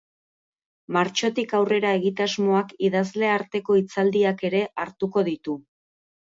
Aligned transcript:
Martxotik 0.95 1.53
aurrera 1.57 1.91
egitasmoak 1.99 2.73
idazle 2.89 3.31
arteko 3.35 3.79
hitzaldiak 3.83 4.45
ere 4.53 4.65
hartuko 4.87 5.29
ditu. 5.33 5.61